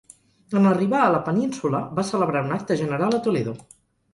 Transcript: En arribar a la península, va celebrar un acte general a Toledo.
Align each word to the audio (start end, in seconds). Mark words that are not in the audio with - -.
En 0.59 0.63
arribar 0.69 1.01
a 1.07 1.11
la 1.15 1.19
península, 1.27 1.81
va 1.99 2.07
celebrar 2.09 2.43
un 2.49 2.57
acte 2.59 2.79
general 2.83 3.15
a 3.19 3.21
Toledo. 3.29 3.55